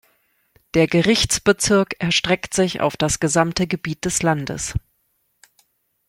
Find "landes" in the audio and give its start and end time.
4.23-4.73